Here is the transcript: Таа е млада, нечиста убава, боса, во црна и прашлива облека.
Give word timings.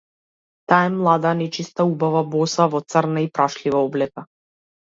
Таа 0.71 0.85
е 0.87 0.89
млада, 0.93 1.33
нечиста 1.41 1.85
убава, 1.91 2.25
боса, 2.37 2.69
во 2.73 2.83
црна 2.95 3.25
и 3.29 3.31
прашлива 3.39 3.87
облека. 3.91 4.29